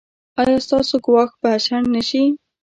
ایا 0.41 0.57
ستاسو 0.65 0.95
ګواښ 1.05 1.31
به 1.41 1.49
شنډ 1.65 1.85
نه 1.95 2.01
شي؟ 2.09 2.23